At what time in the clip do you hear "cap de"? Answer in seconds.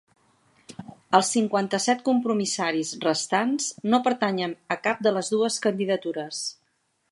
4.89-5.15